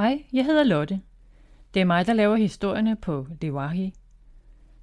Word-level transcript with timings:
Hej, 0.00 0.24
jeg 0.32 0.44
hedder 0.44 0.64
Lotte. 0.64 1.00
Det 1.74 1.80
er 1.80 1.84
mig, 1.84 2.06
der 2.06 2.12
laver 2.12 2.36
historierne 2.36 2.96
på 2.96 3.26
Lewahi. 3.40 3.94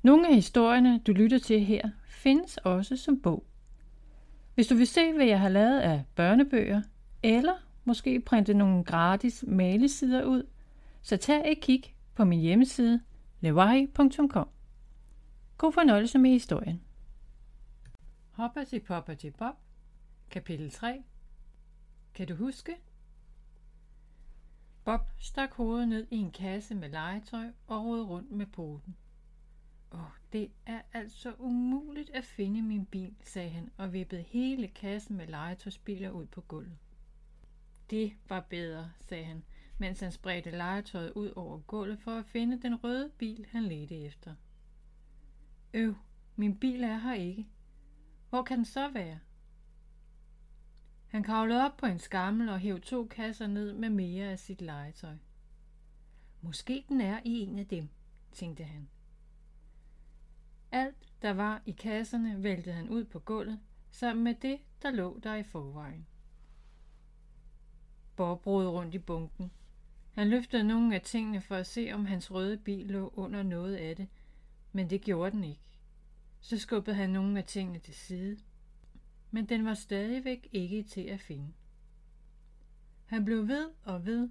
Nogle 0.02 0.28
af 0.28 0.36
historierne, 0.36 1.00
du 1.00 1.12
lytter 1.12 1.40
til 1.40 1.66
her, 1.66 1.90
findes 2.08 2.58
også 2.58 2.98
som 2.98 3.22
bog. 3.22 3.46
Hvis 4.56 4.68
du 4.68 4.76
vil 4.76 4.88
se, 4.88 5.14
hvad 5.14 5.26
jeg 5.26 5.40
har 5.40 5.50
lavet 5.50 5.80
af 5.80 6.04
børnebøger, 6.16 6.82
eller 7.24 7.54
måske 7.86 8.20
printe 8.20 8.54
nogle 8.54 8.84
gratis 8.84 9.44
malesider 9.48 10.24
ud, 10.24 10.44
så 11.02 11.18
tag 11.18 11.52
et 11.52 11.62
kig 11.62 11.84
på 12.16 12.26
min 12.26 12.40
hjemmeside 12.40 13.02
lewahi.com. 13.40 14.50
God 15.58 15.72
fornøjelse 15.72 16.18
med 16.18 16.30
historien. 16.30 16.82
Hoppati 18.32 18.80
Poppati 18.80 19.30
Bob, 19.30 19.56
kapitel 20.30 20.72
3. 20.72 21.04
Kan 22.14 22.28
du 22.28 22.36
huske? 22.36 22.72
Bob 24.88 25.02
stak 25.20 25.54
hovedet 25.54 25.88
ned 25.88 26.08
i 26.12 26.16
en 26.16 26.32
kasse 26.32 26.76
med 26.76 26.90
legetøj 26.90 27.52
og 27.68 27.86
rodede 27.86 28.06
rundt 28.06 28.32
med 28.32 28.46
poten. 28.46 28.96
Åh, 29.92 30.00
det 30.34 30.52
er 30.66 30.82
altså 30.94 31.34
umuligt 31.40 32.10
at 32.10 32.24
finde 32.24 32.62
min 32.62 32.86
bil, 32.86 33.16
sagde 33.24 33.50
han 33.50 33.72
og 33.78 33.94
vippede 33.94 34.22
hele 34.22 34.68
kassen 34.68 35.18
med 35.18 35.28
legetøjsbiler 35.28 36.10
ud 36.10 36.26
på 36.26 36.42
gulvet. 36.42 36.78
Det 37.90 38.14
var 38.30 38.40
bedre, 38.40 38.92
sagde 38.98 39.26
han, 39.26 39.44
mens 39.78 40.00
han 40.00 40.12
spredte 40.12 40.52
legetøjet 40.52 41.12
ud 41.12 41.34
over 41.36 41.60
gulvet 41.60 42.00
for 42.00 42.12
at 42.12 42.26
finde 42.26 42.62
den 42.62 42.76
røde 42.76 43.12
bil, 43.18 43.46
han 43.50 43.64
ledte 43.64 43.98
efter. 43.98 44.36
Øv, 45.74 45.96
min 46.36 46.60
bil 46.60 46.84
er 46.84 46.98
her 46.98 47.14
ikke. 47.14 47.48
Hvor 48.30 48.44
kan 48.44 48.58
den 48.58 48.66
så 48.66 48.92
være? 48.92 49.20
Han 51.18 51.24
kravlede 51.24 51.66
op 51.66 51.78
på 51.78 51.86
en 51.86 52.00
skammel 52.00 52.50
og 52.50 52.60
hævde 52.60 52.82
to 52.82 53.06
kasser 53.06 53.48
ned 53.48 53.74
med 53.74 53.90
mere 53.90 54.32
af 54.32 54.40
sit 54.40 54.62
legetøj. 54.62 55.16
Måske 56.42 56.86
den 56.90 57.02
er 57.02 57.20
i 57.26 57.40
en 57.40 57.60
af 57.60 57.68
dem, 57.68 57.90
tænkte 58.32 58.64
han. 58.64 58.90
Alt, 60.72 61.14
der 61.22 61.34
var 61.34 61.62
i 61.66 61.72
kasserne, 61.72 62.44
væltede 62.44 62.76
han 62.76 62.90
ud 62.90 63.04
på 63.04 63.20
gulvet, 63.20 63.60
sammen 63.92 64.24
med 64.24 64.36
det, 64.36 64.60
der 64.82 64.92
lå 64.92 65.20
der 65.24 65.36
i 65.36 65.44
forvejen. 65.44 66.08
Bob 68.16 68.48
rodede 68.48 68.70
rundt 68.70 68.96
i 68.96 69.00
bunken. 69.00 69.52
Han 70.16 70.30
løftede 70.30 70.64
nogle 70.64 70.96
af 70.96 71.02
tingene 71.02 71.42
for 71.42 71.56
at 71.56 71.68
se, 71.68 71.92
om 71.94 72.06
hans 72.06 72.32
røde 72.32 72.58
bil 72.58 72.88
lå 72.88 73.14
under 73.16 73.44
noget 73.44 73.76
af 73.76 73.96
det, 73.96 74.08
men 74.72 74.90
det 74.90 75.02
gjorde 75.02 75.32
den 75.32 75.44
ikke. 75.44 75.62
Så 76.40 76.58
skubbede 76.58 76.96
han 76.96 77.10
nogle 77.10 77.38
af 77.38 77.46
tingene 77.46 77.80
til 77.80 77.94
side 77.94 78.38
men 79.32 79.46
den 79.46 79.66
var 79.66 79.74
stadigvæk 79.74 80.48
ikke 80.52 80.84
til 80.84 81.02
at 81.02 81.22
finde. 81.22 81.54
Han 83.06 83.26
blev 83.26 83.48
ved 83.48 83.70
og 83.84 84.06
ved, 84.06 84.30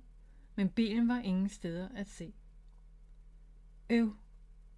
men 0.55 0.70
bilen 0.70 1.08
var 1.08 1.19
ingen 1.19 1.48
steder 1.48 1.88
at 1.88 2.08
se. 2.08 2.34
Øv, 3.91 4.16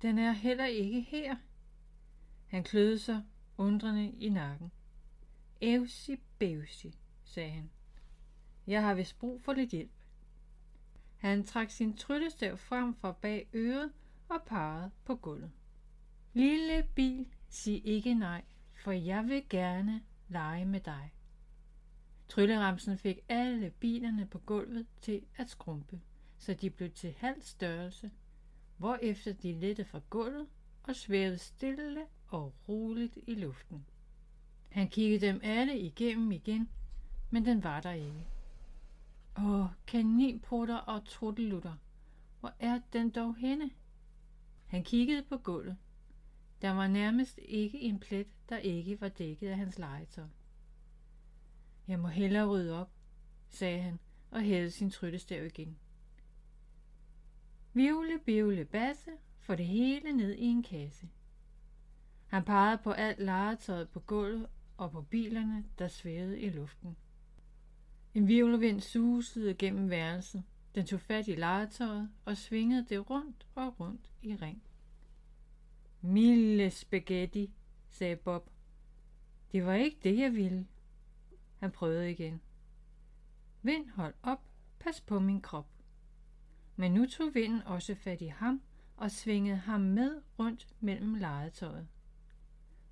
den 0.02 0.18
er 0.18 0.32
heller 0.32 0.66
ikke 0.66 1.00
her. 1.00 1.36
Han 2.46 2.64
kløede 2.64 2.98
sig 2.98 3.24
undrende 3.56 4.10
i 4.10 4.28
nakken. 4.28 4.72
Evsi 5.60 6.16
bævsi, 6.38 6.98
sagde 7.24 7.50
han. 7.50 7.70
Jeg 8.66 8.82
har 8.82 8.94
vist 8.94 9.18
brug 9.18 9.42
for 9.42 9.52
lidt 9.52 9.70
hjælp. 9.70 9.90
Han 11.16 11.44
trak 11.44 11.70
sin 11.70 11.96
tryllestav 11.96 12.56
frem 12.56 12.94
fra 12.94 13.12
bag 13.12 13.48
øret 13.54 13.92
og 14.28 14.42
pegede 14.46 14.90
på 15.04 15.16
gulvet. 15.16 15.50
Lille 16.32 16.88
bil, 16.94 17.26
sig 17.48 17.86
ikke 17.86 18.14
nej, 18.14 18.44
for 18.78 18.92
jeg 18.92 19.24
vil 19.28 19.48
gerne 19.48 20.02
lege 20.28 20.64
med 20.64 20.80
dig. 20.80 21.12
Trylleramsen 22.28 22.98
fik 22.98 23.18
alle 23.28 23.70
bilerne 23.70 24.26
på 24.26 24.38
gulvet 24.38 24.86
til 25.00 25.22
at 25.36 25.50
skrumpe, 25.50 26.00
så 26.38 26.54
de 26.54 26.70
blev 26.70 26.90
til 26.90 27.14
halv 27.18 27.42
størrelse, 27.42 28.10
hvorefter 28.76 29.32
de 29.32 29.52
lette 29.52 29.84
fra 29.84 30.00
gulvet 30.10 30.46
og 30.82 30.96
svævede 30.96 31.38
stille 31.38 32.06
og 32.28 32.54
roligt 32.68 33.18
i 33.26 33.34
luften. 33.34 33.84
Han 34.68 34.88
kiggede 34.88 35.26
dem 35.26 35.40
alle 35.42 35.78
igennem 35.78 36.32
igen, 36.32 36.68
men 37.30 37.44
den 37.44 37.64
var 37.64 37.80
der 37.80 37.92
ikke. 37.92 38.26
Åh, 39.38 39.66
kaninprutter 39.86 40.76
og 40.76 41.04
truttelutter, 41.04 41.74
hvor 42.40 42.52
er 42.58 42.80
den 42.92 43.10
dog 43.10 43.36
henne? 43.36 43.70
Han 44.66 44.84
kiggede 44.84 45.22
på 45.22 45.36
gulvet, 45.36 45.76
der 46.62 46.70
var 46.70 46.86
nærmest 46.86 47.38
ikke 47.42 47.80
en 47.80 48.00
plet, 48.00 48.26
der 48.48 48.56
ikke 48.56 49.00
var 49.00 49.08
dækket 49.08 49.48
af 49.48 49.56
hans 49.56 49.78
legetøj. 49.78 50.26
Jeg 51.88 51.98
må 51.98 52.08
hellere 52.08 52.48
rydde 52.48 52.80
op, 52.80 52.90
sagde 53.48 53.80
han 53.80 53.98
og 54.30 54.42
hævede 54.42 54.70
sin 54.70 54.90
tryttestav 54.90 55.46
igen. 55.46 55.78
Viole, 57.72 58.18
bivle, 58.26 58.64
basse, 58.64 59.10
for 59.38 59.54
det 59.54 59.66
hele 59.66 60.12
ned 60.12 60.34
i 60.34 60.44
en 60.44 60.62
kasse. 60.62 61.08
Han 62.26 62.44
pegede 62.44 62.78
på 62.84 62.90
alt 62.90 63.18
legetøjet 63.18 63.88
på 63.88 64.00
gulvet 64.00 64.46
og 64.76 64.90
på 64.90 65.02
bilerne, 65.02 65.64
der 65.78 65.88
svævede 65.88 66.40
i 66.40 66.48
luften. 66.48 66.96
En 68.14 68.28
virvelvind 68.28 68.80
susede 68.80 69.54
gennem 69.54 69.90
værelset. 69.90 70.44
Den 70.74 70.86
tog 70.86 71.00
fat 71.00 71.28
i 71.28 71.34
legetøjet 71.34 72.10
og 72.24 72.36
svingede 72.36 72.86
det 72.88 73.10
rundt 73.10 73.46
og 73.54 73.80
rundt 73.80 74.10
i 74.22 74.36
ring. 74.36 74.62
Milde 76.00 76.70
spaghetti, 76.70 77.50
sagde 77.88 78.16
Bob. 78.16 78.50
Det 79.52 79.66
var 79.66 79.74
ikke 79.74 79.98
det, 80.04 80.18
jeg 80.18 80.32
ville. 80.32 80.66
Han 81.58 81.70
prøvede 81.70 82.10
igen. 82.10 82.40
Vind, 83.62 83.90
hold 83.90 84.14
op, 84.22 84.42
pas 84.78 85.00
på 85.00 85.18
min 85.18 85.40
krop. 85.40 85.68
Men 86.76 86.92
nu 86.92 87.06
tog 87.06 87.34
vinden 87.34 87.62
også 87.62 87.94
fat 87.94 88.20
i 88.20 88.26
ham 88.26 88.62
og 88.96 89.10
svingede 89.10 89.56
ham 89.56 89.80
med 89.80 90.22
rundt 90.38 90.68
mellem 90.80 91.14
legetøjet. 91.14 91.88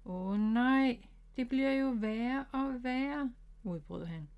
Åh 0.05 0.39
nej, 0.39 1.09
det 1.37 1.49
bliver 1.49 1.73
jo 1.73 1.89
værre 1.89 2.47
og 2.53 2.83
værre, 2.83 3.33
udbrød 3.63 4.05
han. 4.05 4.29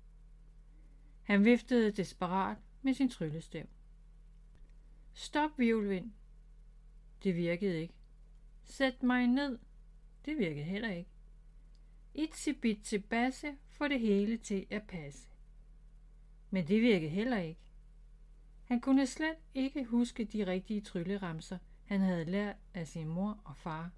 Han 1.23 1.45
viftede 1.45 1.91
desperat 1.91 2.57
med 2.81 2.93
sin 2.93 3.09
tryllestav. 3.09 3.65
Stop, 5.13 5.49
Violvind. 5.57 6.11
Det 7.23 7.35
virkede 7.35 7.81
ikke. 7.81 7.93
Sæt 8.69 9.03
mig 9.03 9.27
ned. 9.27 9.59
Det 10.25 10.37
virkede 10.37 10.65
heller 10.65 10.89
ikke. 10.89 11.09
Itzi 12.13 12.53
bitsi 12.53 12.97
basse 12.97 13.47
får 13.69 13.87
det 13.87 13.99
hele 13.99 14.37
til 14.37 14.65
at 14.69 14.83
passe. 14.83 15.27
Men 16.49 16.67
det 16.67 16.81
virkede 16.81 17.09
heller 17.09 17.37
ikke. 17.37 17.61
Han 18.63 18.81
kunne 18.81 19.07
slet 19.07 19.37
ikke 19.53 19.83
huske 19.83 20.25
de 20.25 20.47
rigtige 20.47 20.81
trylleramser, 20.81 21.57
han 21.85 22.01
havde 22.01 22.25
lært 22.25 22.55
af 22.73 22.87
sin 22.87 23.07
mor 23.07 23.41
og 23.43 23.57
far. 23.57 23.91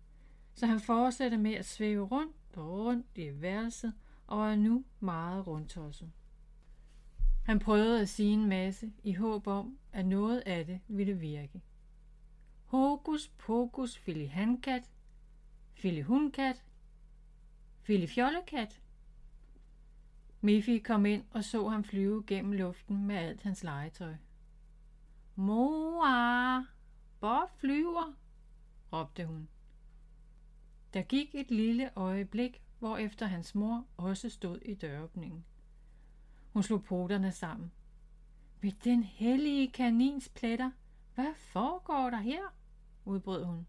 Så 0.54 0.66
han 0.66 0.80
fortsatte 0.80 1.38
med 1.38 1.54
at 1.54 1.66
svæve 1.66 2.06
rundt 2.06 2.36
og 2.54 2.70
rundt 2.70 3.08
i 3.16 3.42
værelset 3.42 3.94
og 4.28 4.52
er 4.52 4.56
nu 4.56 4.86
meget 5.00 5.48
rundtosset. 5.48 6.12
Han 7.46 7.60
prøvede 7.60 8.02
at 8.02 8.10
sige 8.10 8.34
en 8.34 8.50
masse 8.50 8.92
i 9.04 9.14
håb 9.14 9.48
om, 9.48 9.78
at 9.94 10.06
noget 10.06 10.40
af 10.40 10.66
det 10.66 10.80
ville 10.88 11.14
virke. 11.14 11.62
Hokus 12.72 13.28
pokus 13.28 13.98
fili 13.98 14.26
hankat, 14.26 14.90
fili 15.74 16.02
hunkat, 16.02 16.64
fili 17.82 18.08
fjollekat. 18.08 18.82
Miffy 20.42 20.84
kom 20.84 21.06
ind 21.06 21.24
og 21.32 21.44
så 21.44 21.68
ham 21.68 21.84
flyve 21.84 22.24
gennem 22.28 22.52
luften 22.52 23.06
med 23.06 23.16
alt 23.16 23.42
hans 23.42 23.64
legetøj. 23.64 24.16
Moa, 25.36 26.66
Bob 27.20 27.50
flyver, 27.58 28.14
råbte 28.94 29.26
hun. 29.26 29.50
Der 30.94 31.02
gik 31.02 31.36
et 31.36 31.52
lille 31.52 31.98
øjeblik, 31.98 32.62
hvor 32.80 32.98
efter 32.98 33.26
hans 33.26 33.56
mor 33.56 33.86
også 33.98 34.30
stod 34.30 34.58
i 34.62 34.74
døråbningen. 34.74 35.46
Hun 36.54 36.64
slog 36.64 36.84
poterne 36.84 37.32
sammen. 37.32 37.72
Ved 38.62 38.72
den 38.84 39.04
hellige 39.04 39.72
kanins 39.72 40.30
pletter, 40.30 40.72
hvad 41.16 41.34
foregår 41.36 42.10
der 42.10 42.20
her? 42.20 42.61
Udbrød 43.06 43.44
hun. 43.44 43.68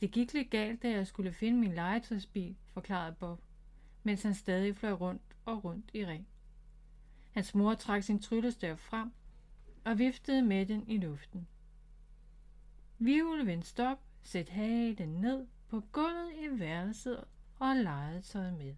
Det 0.00 0.10
gik 0.10 0.32
lidt 0.32 0.50
galt, 0.50 0.82
da 0.82 0.90
jeg 0.90 1.06
skulle 1.06 1.32
finde 1.32 1.58
min 1.58 1.74
legetøjsbil, 1.74 2.56
forklarede 2.66 3.14
Bob, 3.20 3.40
mens 4.02 4.22
han 4.22 4.34
stadig 4.34 4.76
fløj 4.76 4.92
rundt 4.92 5.22
og 5.44 5.64
rundt 5.64 5.90
i 5.94 6.06
ring. 6.06 6.26
Hans 7.30 7.54
mor 7.54 7.74
trak 7.74 8.02
sin 8.02 8.18
tryllestav 8.18 8.76
frem 8.76 9.12
og 9.84 9.98
viftede 9.98 10.42
med 10.42 10.66
den 10.66 10.88
i 10.88 10.98
luften. 10.98 11.48
Vivle 12.98 13.46
vendte 13.46 13.68
stop, 13.68 13.98
sæt 14.22 14.48
halen 14.48 15.08
ned 15.08 15.46
på 15.68 15.80
gulvet 15.80 16.32
i 16.38 16.60
værelset 16.60 17.24
og 17.58 17.76
legetøjet 17.76 18.54
med. 18.54 18.74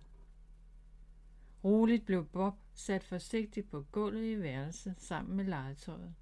Roligt 1.64 2.06
blev 2.06 2.26
Bob 2.26 2.54
sat 2.74 3.04
forsigtigt 3.04 3.70
på 3.70 3.86
gulvet 3.92 4.24
i 4.24 4.40
værelset 4.40 4.94
sammen 4.98 5.36
med 5.36 5.44
legetøjet. 5.44 6.14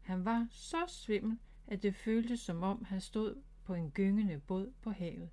Han 0.00 0.24
var 0.24 0.46
så 0.50 0.84
svimmel, 0.88 1.38
at 1.68 1.82
det 1.82 1.94
føltes 1.94 2.40
som 2.40 2.62
om 2.62 2.84
han 2.84 3.00
stod 3.00 3.42
på 3.64 3.74
en 3.74 3.90
gyngende 3.90 4.40
båd 4.40 4.72
på 4.82 4.90
havet. 4.90 5.30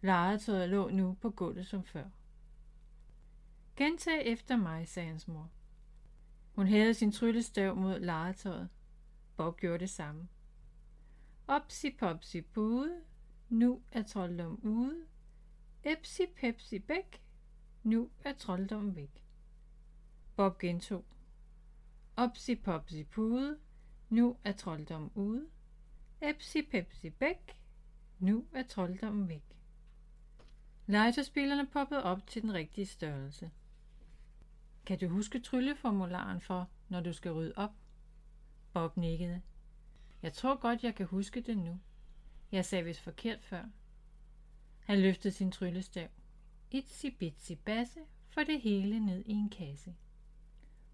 Legetøjet 0.00 0.68
lå 0.68 0.90
nu 0.90 1.16
på 1.20 1.30
gulvet 1.30 1.66
som 1.66 1.84
før. 1.84 2.04
Gentag 3.76 4.26
efter 4.26 4.56
mig, 4.56 4.88
sagde 4.88 5.08
hans 5.08 5.28
mor. 5.28 5.50
Hun 6.54 6.66
hævede 6.66 6.94
sin 6.94 7.12
tryllestav 7.12 7.76
mod 7.76 8.00
legetøjet. 8.00 8.68
Bob 9.36 9.56
gjorde 9.56 9.78
det 9.78 9.90
samme. 9.90 10.28
Opsi 11.46 11.96
popsi 11.98 12.40
pude, 12.40 13.00
nu 13.48 13.82
er 13.92 14.02
trolddom 14.02 14.60
ude. 14.62 15.06
Epsi 15.84 16.22
pepsi 16.36 16.78
bæk, 16.78 17.22
nu 17.82 18.10
er 18.24 18.32
trolddom 18.32 18.96
væk. 18.96 19.24
Bob 20.36 20.58
gentog. 20.58 21.04
Opsi 22.16 22.54
popsi 22.54 23.04
pude, 23.04 23.58
nu 24.12 24.36
er 24.44 24.52
trolddom 24.52 25.10
ude. 25.14 25.46
Epsi 26.20 26.62
pepsi 26.62 27.10
bæk, 27.10 27.56
nu 28.18 28.46
er 28.52 28.62
trolddommen 28.62 29.28
væk. 29.28 29.42
Legetøjsspillerne 30.86 31.66
poppede 31.66 32.02
op 32.02 32.26
til 32.26 32.42
den 32.42 32.54
rigtige 32.54 32.86
størrelse. 32.86 33.50
Kan 34.86 34.98
du 34.98 35.08
huske 35.08 35.40
trylleformularen 35.40 36.40
for, 36.40 36.70
når 36.88 37.00
du 37.00 37.12
skal 37.12 37.32
rydde 37.32 37.52
op? 37.56 37.70
Bob 38.72 38.96
nikkede. 38.96 39.42
Jeg 40.22 40.32
tror 40.32 40.56
godt, 40.56 40.84
jeg 40.84 40.94
kan 40.94 41.06
huske 41.06 41.40
det 41.40 41.58
nu. 41.58 41.80
Jeg 42.52 42.64
sagde 42.64 42.84
vist 42.84 43.00
forkert 43.00 43.42
før. 43.42 43.64
Han 44.80 45.00
løftede 45.00 45.34
sin 45.34 45.52
tryllestav. 45.52 46.08
Itsi 46.70 47.10
bitsi 47.10 47.54
basse, 47.54 48.00
for 48.28 48.40
det 48.40 48.60
hele 48.60 49.00
ned 49.00 49.22
i 49.26 49.32
en 49.32 49.50
kasse. 49.50 49.94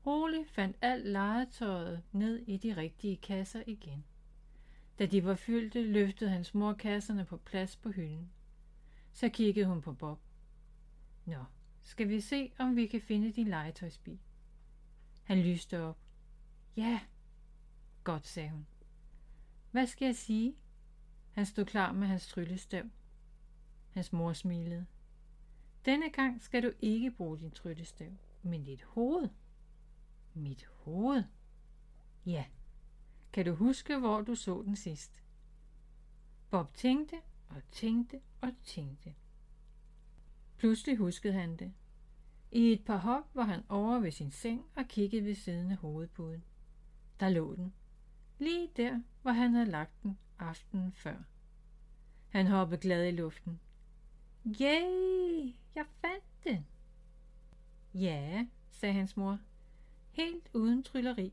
Rolig 0.09 0.47
fandt 0.47 0.77
alt 0.81 1.07
legetøjet 1.07 2.03
ned 2.13 2.37
i 2.47 2.57
de 2.57 2.77
rigtige 2.77 3.17
kasser 3.17 3.63
igen. 3.67 4.05
Da 4.99 5.07
de 5.07 5.25
var 5.25 5.35
fyldte, 5.35 5.83
løftede 5.83 6.31
hans 6.31 6.55
mor 6.55 6.73
kasserne 6.73 7.25
på 7.25 7.37
plads 7.37 7.77
på 7.77 7.91
hylden. 7.91 8.31
Så 9.13 9.29
kiggede 9.29 9.67
hun 9.67 9.81
på 9.81 9.93
Bob. 9.93 10.21
Nå, 11.25 11.45
skal 11.83 12.09
vi 12.09 12.21
se, 12.21 12.53
om 12.59 12.77
vi 12.77 12.87
kan 12.87 13.01
finde 13.01 13.33
din 13.33 13.49
legetøjsbil? 13.49 14.19
Han 15.23 15.41
lyste 15.41 15.83
op. 15.83 15.99
Ja, 16.77 17.01
godt, 18.05 18.27
sagde 18.27 18.51
hun. 18.51 18.67
Hvad 19.71 19.87
skal 19.87 20.07
jeg 20.07 20.17
sige? 20.17 20.57
Han 21.33 21.47
stod 21.47 21.65
klar 21.65 21.93
med 21.93 22.07
hans 22.07 22.29
tryllestav. 22.29 22.85
Hans 23.91 24.13
mor 24.13 24.33
smilede. 24.33 24.87
Denne 25.85 26.11
gang 26.11 26.43
skal 26.43 26.63
du 26.63 26.73
ikke 26.81 27.11
bruge 27.11 27.39
din 27.39 27.51
tryllestav, 27.51 28.13
men 28.43 28.65
dit 28.65 28.83
hoved. 28.83 29.29
Mit 30.39 30.65
hoved? 30.65 31.25
Ja. 32.27 32.45
Kan 33.33 33.45
du 33.45 33.55
huske, 33.55 33.99
hvor 33.99 34.21
du 34.21 34.35
så 34.35 34.63
den 34.63 34.77
sidst? 34.77 35.23
Bob 36.51 36.75
tænkte 36.75 37.17
og 37.49 37.63
tænkte 37.71 38.21
og 38.41 38.53
tænkte. 38.65 39.15
Pludselig 40.57 40.97
huskede 40.97 41.33
han 41.33 41.57
det. 41.57 41.73
I 42.53 42.73
et 42.73 42.85
par 42.85 42.97
hop 42.97 43.35
var 43.35 43.45
han 43.45 43.63
over 43.69 43.99
ved 44.01 44.11
sin 44.11 44.31
seng 44.31 44.65
og 44.77 44.85
kiggede 44.89 45.25
ved 45.25 45.35
siden 45.35 45.71
af 45.71 45.77
hovedpuden. 45.77 46.45
Der 47.21 47.29
lå 47.29 47.55
den. 47.55 47.75
Lige 48.39 48.71
der, 48.77 49.03
hvor 49.23 49.33
han 49.33 49.55
havde 49.55 49.71
lagt 49.71 50.03
den 50.03 50.19
aftenen 50.39 50.93
før. 50.93 51.23
Han 52.29 52.47
hoppede 52.47 52.81
glad 52.81 53.09
i 53.09 53.11
luften. 53.11 53.61
Yay! 54.47 55.55
Jeg 55.75 55.87
fandt 56.01 56.25
den! 56.45 56.67
Ja, 57.95 58.47
sagde 58.71 58.95
hans 58.95 59.17
mor. 59.17 59.39
Helt 60.19 60.51
uden 60.55 60.83
trylleri. 60.83 61.33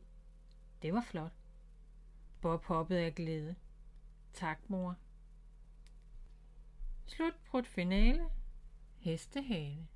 Det 0.82 0.94
var 0.94 1.02
flot. 1.02 1.32
Bob 2.42 2.64
hoppede 2.64 3.00
af 3.00 3.16
glæde. 3.16 3.56
Tak, 4.34 4.60
mor. 4.68 4.96
Slut 7.06 7.34
på 7.46 7.62
finale. 7.68 8.30
Hestehale. 8.98 9.88